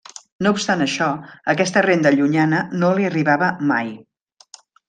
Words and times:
No 0.45 0.51
obstant 0.53 0.79
això, 0.85 1.09
aquesta 1.53 1.83
renda 1.87 2.13
llunyana 2.17 2.65
no 2.85 2.93
li 3.01 3.09
arribava 3.13 3.55
mai. 3.75 3.93